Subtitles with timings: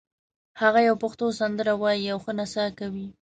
[0.61, 3.07] هغه یوه پښتو سندره وایي او ښه نڅا کوي